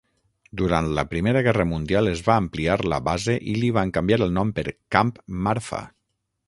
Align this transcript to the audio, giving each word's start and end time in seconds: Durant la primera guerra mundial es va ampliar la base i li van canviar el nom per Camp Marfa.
Durant 0.59 0.87
la 0.99 1.03
primera 1.11 1.43
guerra 1.47 1.65
mundial 1.73 2.11
es 2.13 2.23
va 2.29 2.39
ampliar 2.45 2.79
la 2.95 3.01
base 3.11 3.37
i 3.53 3.55
li 3.61 3.73
van 3.79 3.93
canviar 3.99 4.21
el 4.27 4.35
nom 4.39 4.57
per 4.61 4.67
Camp 4.97 5.15
Marfa. 5.49 5.87